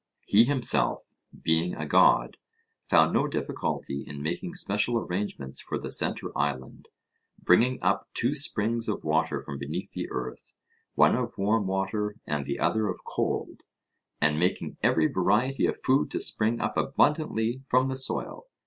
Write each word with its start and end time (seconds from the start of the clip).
He 0.25 0.45
himself, 0.45 1.11
being 1.43 1.75
a 1.75 1.85
god, 1.85 2.37
found 2.81 3.13
no 3.13 3.27
difficulty 3.27 4.03
in 4.07 4.23
making 4.23 4.55
special 4.55 4.97
arrangements 4.97 5.61
for 5.61 5.77
the 5.77 5.91
centre 5.91 6.35
island, 6.35 6.89
bringing 7.37 7.77
up 7.83 8.09
two 8.15 8.33
springs 8.33 8.89
of 8.89 9.03
water 9.03 9.39
from 9.39 9.59
beneath 9.59 9.91
the 9.91 10.09
earth, 10.09 10.53
one 10.95 11.13
of 11.15 11.37
warm 11.37 11.67
water 11.67 12.15
and 12.25 12.47
the 12.47 12.57
other 12.59 12.87
of 12.87 13.03
cold, 13.05 13.61
and 14.19 14.39
making 14.39 14.77
every 14.81 15.05
variety 15.05 15.67
of 15.67 15.77
food 15.79 16.09
to 16.09 16.19
spring 16.19 16.59
up 16.59 16.77
abundantly 16.77 17.61
from 17.69 17.85
the 17.85 17.95
soil. 17.95 18.47